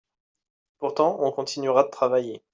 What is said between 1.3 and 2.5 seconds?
continuera de travailler.